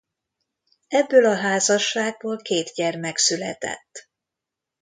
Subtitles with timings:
[0.87, 4.09] Ebből a házasságból két gyermek született.